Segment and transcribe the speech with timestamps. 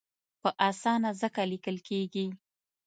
[0.41, 2.25] په اسانه ځکه لیکل کېږي.